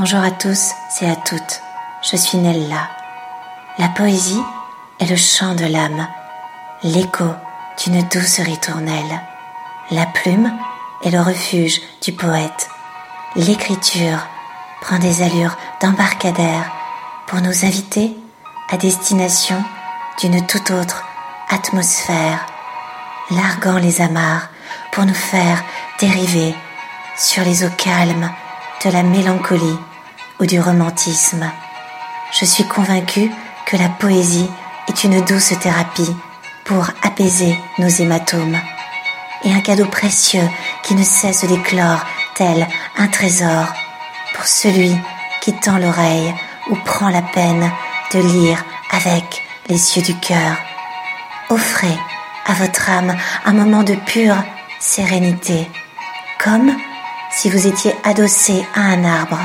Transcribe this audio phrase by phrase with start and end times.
[0.00, 0.70] Bonjour à tous
[1.02, 1.60] et à toutes,
[2.00, 2.88] je suis Nella.
[3.76, 4.40] La poésie
[4.98, 6.08] est le chant de l'âme,
[6.82, 7.26] l'écho
[7.84, 9.20] d'une douce ritournelle.
[9.90, 10.50] La plume
[11.04, 12.70] est le refuge du poète.
[13.36, 14.26] L'écriture
[14.80, 16.72] prend des allures d'embarcadère
[17.26, 18.16] pour nous inviter
[18.70, 19.62] à destination
[20.18, 21.04] d'une toute autre
[21.50, 22.46] atmosphère,
[23.30, 24.48] larguant les amarres
[24.92, 25.62] pour nous faire
[25.98, 26.54] dériver
[27.18, 28.30] sur les eaux calmes
[28.82, 29.78] de la mélancolie
[30.40, 31.50] ou du romantisme.
[32.32, 33.30] Je suis convaincue
[33.66, 34.48] que la poésie
[34.88, 36.16] est une douce thérapie
[36.64, 38.58] pour apaiser nos hématomes
[39.44, 40.48] et un cadeau précieux
[40.82, 43.66] qui ne cesse d'éclore tel un trésor
[44.34, 44.96] pour celui
[45.40, 46.34] qui tend l'oreille
[46.70, 47.70] ou prend la peine
[48.14, 50.56] de lire avec les yeux du cœur.
[51.48, 51.96] Offrez
[52.46, 54.36] à votre âme un moment de pure
[54.78, 55.68] sérénité,
[56.42, 56.74] comme
[57.30, 59.38] si vous étiez adossé à un arbre,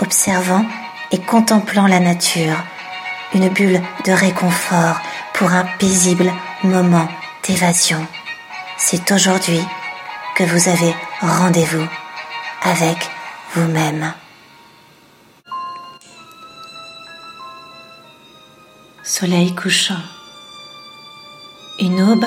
[0.00, 0.64] observant
[1.10, 2.56] et contemplant la nature,
[3.34, 5.00] une bulle de réconfort
[5.34, 7.08] pour un paisible moment
[7.46, 8.06] d'évasion.
[8.76, 9.60] C'est aujourd'hui
[10.34, 11.86] que vous avez rendez-vous
[12.62, 13.10] avec
[13.54, 14.12] vous-même.
[19.02, 20.02] Soleil couchant.
[21.78, 22.26] Une aube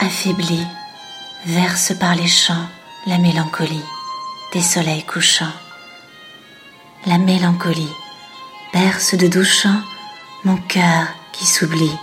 [0.00, 0.66] affaiblie
[1.46, 2.66] verse par les champs
[3.06, 3.84] la mélancolie
[4.52, 5.52] des soleils couchants.
[7.06, 7.92] La mélancolie
[8.72, 9.82] berce de doux chants
[10.44, 11.94] mon cœur qui s'oublie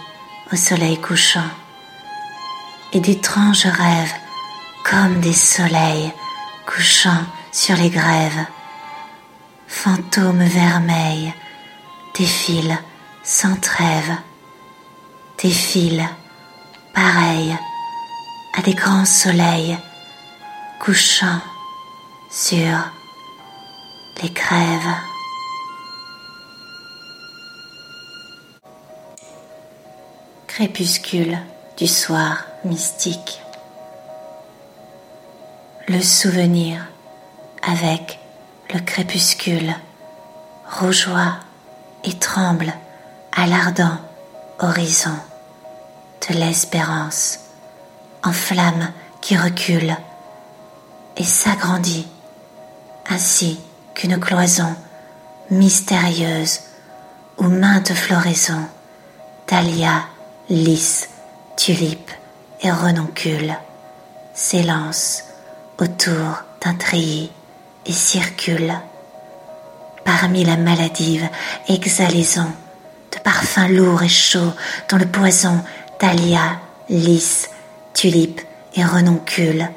[0.53, 1.49] au soleil couchant.
[2.93, 4.13] Et d'étranges rêves
[4.83, 6.13] comme des soleils
[6.67, 8.45] couchant sur les grèves.
[9.67, 11.33] Fantômes vermeils
[12.15, 12.77] défilent
[13.23, 14.15] sans trêve,
[15.41, 16.09] défilent
[16.93, 17.57] pareils
[18.55, 19.79] à des grands soleils
[20.79, 21.41] couchant
[22.29, 22.77] sur
[24.21, 24.95] les grèves.
[30.47, 31.39] Crépuscule
[31.77, 33.41] du soir mystique.
[35.87, 36.85] Le souvenir
[37.63, 38.19] avec
[38.73, 39.73] le crépuscule
[40.79, 41.37] rougeoie
[42.03, 42.73] et tremble
[43.35, 43.97] à l'ardent
[44.59, 45.15] horizon
[46.29, 47.39] de l'espérance
[48.23, 49.95] en flamme qui recule
[51.17, 52.07] et s'agrandit
[53.09, 53.59] ainsi
[53.93, 54.75] qu'une cloison
[55.49, 56.61] mystérieuse
[57.37, 58.65] où maintes floraisons
[59.47, 60.05] dahlia,
[60.49, 61.09] lys,
[61.57, 62.11] tulipes
[62.61, 63.55] et renoncules
[64.33, 65.23] s'élancent
[65.77, 67.31] autour d'un treillis
[67.85, 68.79] et circulent
[70.05, 71.27] parmi la maladive
[71.67, 72.47] exhalaison
[73.11, 74.53] de parfums lourds et chauds
[74.89, 75.63] dont le poison
[75.99, 76.59] dahlia,
[76.89, 77.49] lys,
[77.93, 78.41] tulipe
[78.75, 79.69] et renoncule,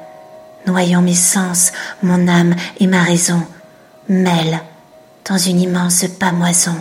[0.65, 1.71] noyant mes sens,
[2.01, 3.41] mon âme et ma raison,
[4.07, 4.59] mêle
[5.27, 6.75] dans une immense pamoison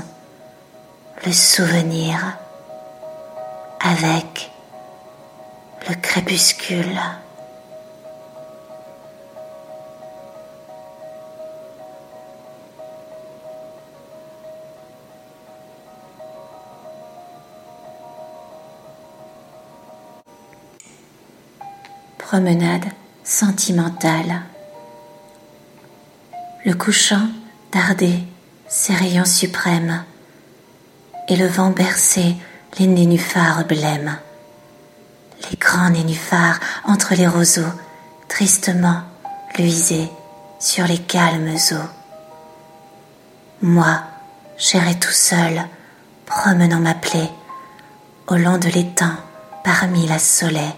[1.24, 2.36] le souvenir
[3.80, 4.50] avec
[5.88, 7.00] le crépuscule.
[22.34, 22.86] promenade
[23.22, 24.53] sentimentale.
[26.64, 27.28] Le couchant
[27.72, 28.20] dardait
[28.68, 30.02] ses rayons suprêmes
[31.28, 32.36] et le vent berçait
[32.78, 34.16] les nénuphars blêmes.
[35.50, 37.62] Les grands nénuphars entre les roseaux
[38.28, 39.02] tristement
[39.58, 40.10] luisaient
[40.58, 41.90] sur les calmes eaux.
[43.60, 44.00] Moi,
[44.56, 45.66] j'irai tout seul,
[46.24, 47.30] promenant ma plaie
[48.26, 49.14] au long de l'étang
[49.64, 50.72] parmi la soleil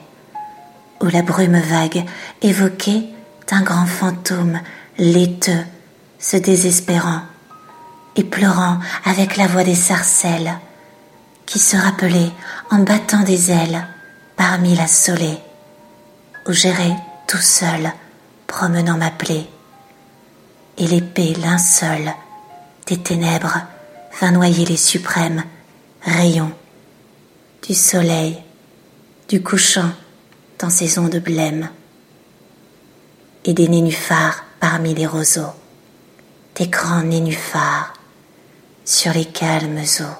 [1.01, 2.05] où la brume vague
[2.43, 3.05] évoquait
[3.49, 4.61] d'un grand fantôme
[4.99, 5.65] laiteux,
[6.19, 7.23] se désespérant
[8.17, 10.59] et pleurant avec la voix des sarcelles,
[11.45, 12.31] qui se rappelait
[12.71, 13.87] en battant des ailes
[14.37, 15.39] parmi la solée,
[16.47, 16.93] où j'irai
[17.27, 17.93] tout seul,
[18.47, 19.47] promenant ma plaie,
[20.79, 22.13] et l'épée linceul
[22.87, 23.61] des ténèbres
[24.21, 25.45] vint noyer les suprêmes
[26.03, 26.53] rayons
[27.67, 28.39] du soleil,
[29.29, 29.91] du couchant
[30.59, 31.69] dans ces ondes blêmes,
[33.45, 35.53] et des nénuphars parmi les roseaux,
[36.57, 37.93] des grands nénuphars
[38.85, 40.19] sur les calmes eaux.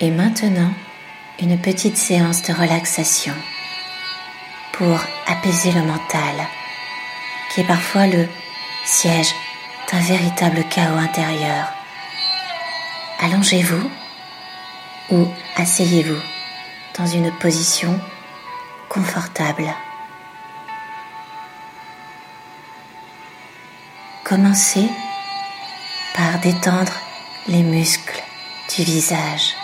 [0.00, 0.72] Et maintenant,
[1.40, 3.34] une petite séance de relaxation
[4.72, 6.46] pour apaiser le mental,
[7.50, 8.28] qui est parfois le
[8.84, 9.34] siège
[9.90, 11.72] d'un véritable chaos intérieur.
[13.20, 13.90] Allongez-vous
[15.10, 15.26] ou
[15.56, 16.20] asseyez-vous
[16.98, 17.98] dans une position
[18.88, 19.74] confortable.
[24.28, 24.88] Commencez
[26.16, 26.92] par détendre
[27.46, 28.22] les muscles
[28.74, 29.54] du visage.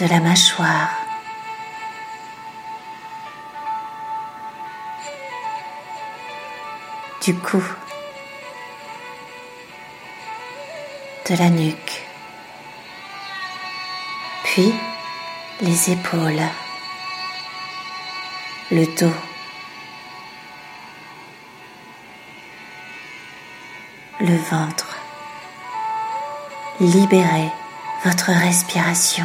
[0.00, 0.90] de la mâchoire,
[7.24, 7.64] du cou,
[11.28, 12.06] de la nuque,
[14.44, 14.72] puis
[15.62, 16.42] les épaules,
[18.70, 19.14] le dos,
[24.20, 24.98] le ventre.
[26.78, 27.50] Libérez
[28.04, 29.24] votre respiration.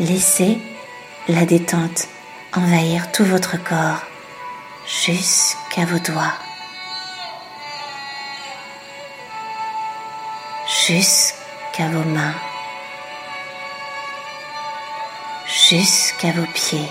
[0.00, 0.58] Laissez
[1.28, 2.08] la détente
[2.52, 4.02] envahir tout votre corps
[4.84, 6.34] jusqu'à vos doigts,
[10.86, 12.34] jusqu'à vos mains,
[15.68, 16.88] jusqu'à vos pieds,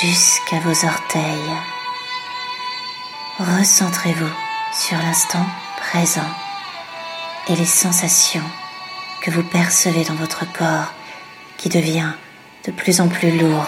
[0.00, 1.56] jusqu'à vos orteils.
[3.38, 4.30] Recentrez-vous
[4.72, 5.44] sur l'instant
[5.78, 6.30] présent
[7.48, 8.48] et les sensations
[9.22, 10.92] que vous percevez dans votre corps
[11.56, 12.12] qui devient
[12.66, 13.66] de plus en plus lourd,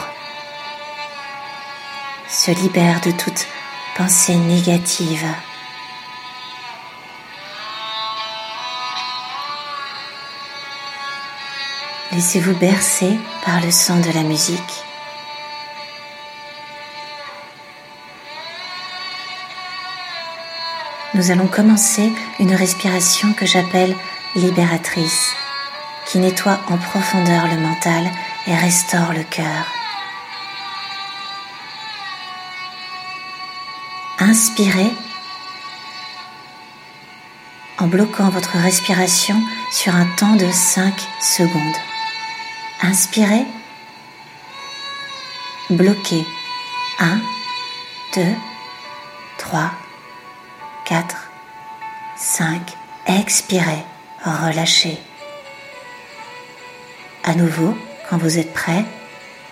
[2.29, 3.49] se libère de toute
[3.97, 5.27] pensée négative.
[12.13, 14.85] Laissez-vous bercer par le son de la musique.
[21.13, 22.11] Nous allons commencer
[22.41, 23.95] une respiration que j'appelle
[24.37, 25.33] libératrice
[26.07, 28.11] qui nettoie en profondeur le mental
[28.47, 29.67] et restaure le cœur.
[34.19, 34.93] Inspirez
[37.79, 39.41] en bloquant votre respiration
[39.71, 41.88] sur un temps de 5 secondes.
[42.81, 43.45] Inspirez,
[45.71, 46.25] bloquez
[47.01, 47.21] 1,
[48.15, 48.23] 2,
[49.39, 49.71] 3,
[50.85, 51.17] 4,
[52.17, 52.61] 5.
[53.07, 53.85] Expirez,
[54.25, 54.99] relâchez.
[57.25, 57.77] À nouveau,
[58.09, 58.85] quand vous êtes prêt,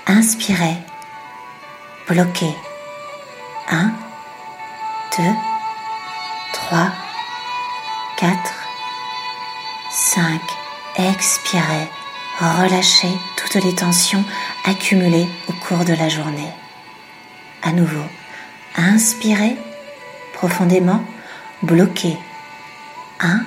[0.07, 0.77] inspirez,
[2.09, 2.55] bloquez.
[3.69, 3.93] 1,
[5.19, 5.25] 2,
[6.53, 6.93] 3,
[8.19, 8.37] 4,
[9.91, 10.41] 5.
[10.97, 11.91] Expirez,
[12.39, 14.25] relâchez toutes les tensions
[14.65, 16.53] accumulées au cours de la journée.
[17.63, 18.05] À nouveau,
[18.77, 19.57] inspirez
[20.37, 21.03] profondément,
[21.63, 22.19] bloquez.
[23.21, 23.41] 1,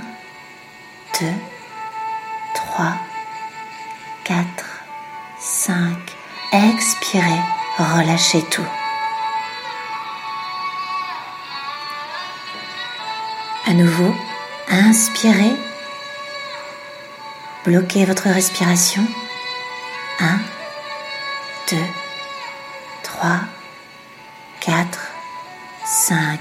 [1.21, 1.27] 2,
[2.55, 2.93] 3,
[4.23, 4.45] 4,
[5.39, 5.95] 5.
[6.51, 7.41] Expirez,
[7.77, 8.65] relâchez tout.
[13.67, 14.15] À nouveau,
[14.71, 15.68] inspirez.
[17.65, 19.05] Bloquez votre respiration.
[20.21, 20.39] 1,
[21.71, 21.77] 2,
[23.03, 23.31] 3,
[24.61, 24.99] 4,
[25.85, 26.39] 5.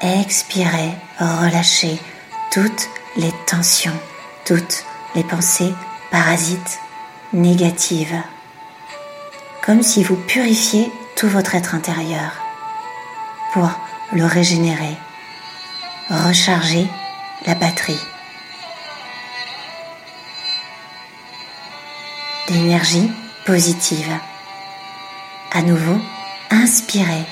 [0.00, 1.98] Expirez, relâchez
[2.52, 3.98] toutes les tensions,
[4.44, 4.84] toutes
[5.16, 5.74] les pensées
[6.12, 6.78] parasites
[7.32, 8.16] négative,
[9.62, 12.32] comme si vous purifiez tout votre être intérieur
[13.52, 13.70] pour
[14.12, 14.96] le régénérer,
[16.08, 16.86] recharger
[17.46, 18.00] la batterie
[22.50, 23.10] d'énergie
[23.46, 24.12] positive.
[25.52, 26.00] À nouveau,
[26.50, 27.24] inspirez,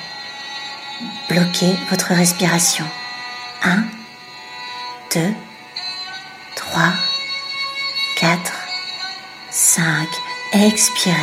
[1.28, 2.84] bloquez votre respiration.
[3.64, 3.84] 1,
[5.14, 5.20] 2,
[6.56, 6.82] 3,
[8.16, 8.52] 4,
[9.50, 10.08] 5.
[10.52, 11.14] Expirez.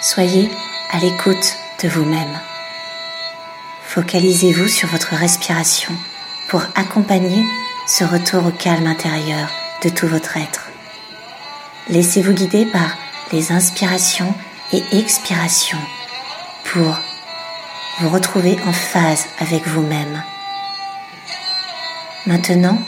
[0.00, 0.50] Soyez
[0.92, 2.38] à l'écoute de vous-même.
[3.84, 5.92] Focalisez-vous sur votre respiration
[6.48, 7.42] pour accompagner
[7.88, 9.48] ce retour au calme intérieur
[9.82, 10.68] de tout votre être.
[11.88, 12.96] Laissez-vous guider par
[13.32, 14.34] les inspirations
[14.72, 15.78] et expirations
[16.64, 17.00] pour
[18.00, 20.22] vous retrouver en phase avec vous-même.
[22.26, 22.78] Maintenant,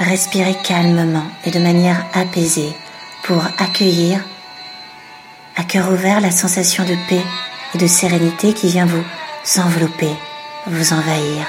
[0.00, 2.72] Respirez calmement et de manière apaisée
[3.22, 4.20] pour accueillir
[5.56, 7.22] à cœur ouvert la sensation de paix
[7.74, 9.04] et de sérénité qui vient vous
[9.60, 10.10] envelopper,
[10.66, 11.46] vous envahir.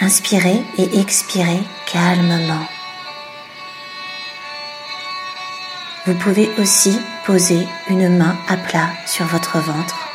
[0.00, 2.66] Inspirez et expirez calmement.
[6.06, 10.08] Vous pouvez aussi poser une main à plat sur votre ventre.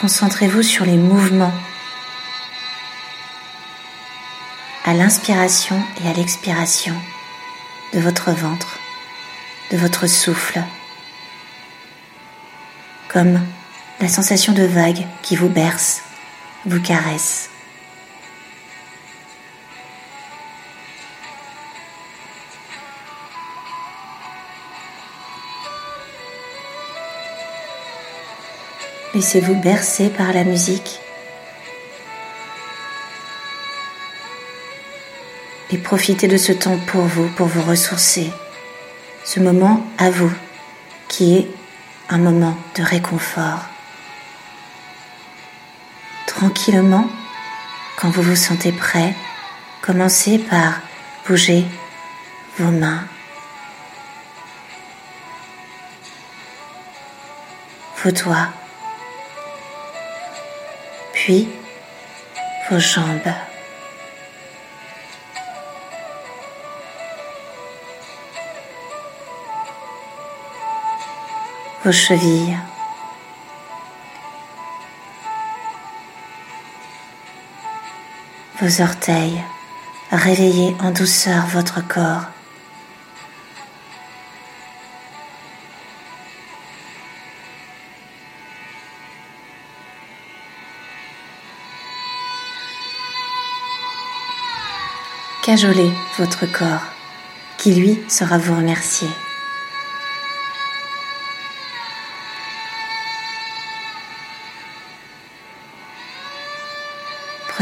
[0.00, 1.54] Concentrez-vous sur les mouvements
[4.84, 6.94] à l'inspiration et à l'expiration
[7.92, 8.78] de votre ventre,
[9.70, 10.62] de votre souffle.
[13.12, 13.40] comme
[14.00, 16.02] la sensation de vague qui vous berce,
[16.64, 17.50] vous caresse.
[29.14, 31.00] Laissez-vous bercer par la musique
[35.70, 38.30] et profitez de ce temps pour vous, pour vous ressourcer.
[39.24, 40.32] Ce moment à vous
[41.08, 41.50] qui est
[42.08, 43.71] un moment de réconfort.
[46.42, 47.08] Tranquillement,
[47.96, 49.14] quand vous vous sentez prêt,
[49.80, 50.80] commencez par
[51.24, 51.64] bouger
[52.58, 53.04] vos mains,
[58.02, 58.48] vos doigts,
[61.12, 61.48] puis
[62.68, 63.32] vos jambes.
[71.84, 72.56] vos chevilles,
[78.62, 79.42] vos orteils,
[80.12, 82.26] réveillez en douceur votre corps.
[95.44, 96.86] Cajolez votre corps,
[97.58, 99.08] qui lui sera vous remercier.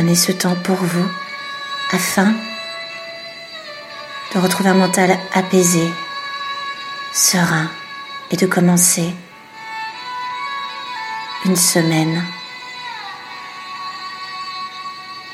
[0.00, 1.07] Prenez ce temps pour vous
[1.92, 2.33] afin
[4.33, 5.87] de retrouver un mental apaisé,
[7.12, 7.71] serein
[8.30, 9.14] et de commencer
[11.45, 12.25] une semaine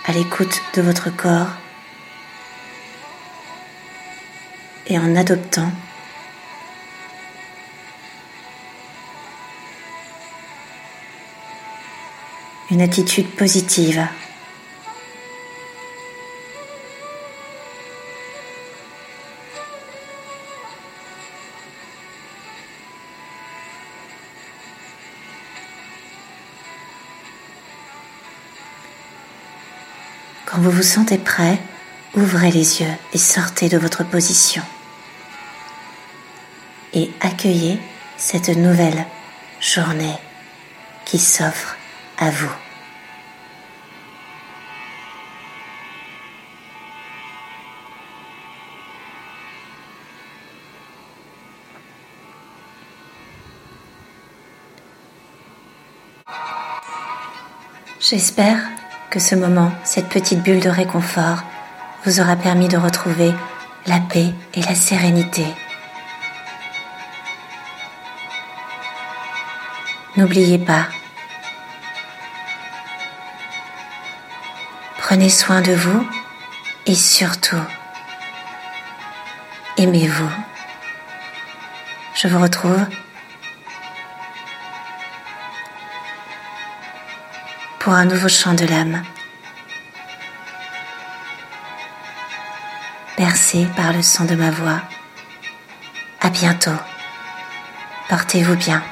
[0.04, 1.52] à l'écoute de votre corps
[4.88, 5.70] et en adoptant
[12.73, 14.04] une attitude positive
[30.57, 31.59] Quand vous vous sentez prêt,
[32.15, 34.63] ouvrez les yeux et sortez de votre position.
[36.95, 37.79] Et accueillez
[38.17, 39.05] cette nouvelle
[39.61, 40.17] journée
[41.05, 41.77] qui s'offre
[42.17, 42.51] à vous.
[58.01, 58.75] J'espère
[59.18, 61.42] ce moment, cette petite bulle de réconfort,
[62.04, 63.32] vous aura permis de retrouver
[63.87, 65.44] la paix et la sérénité.
[70.16, 70.87] N'oubliez pas,
[74.99, 76.06] prenez soin de vous
[76.87, 77.61] et surtout,
[79.76, 80.30] aimez-vous.
[82.14, 82.87] Je vous retrouve
[87.87, 89.00] pour un nouveau chant de l'âme.
[93.16, 94.81] Bercé par le son de ma voix.
[96.21, 96.81] À bientôt.
[98.09, 98.83] Portez-vous bien.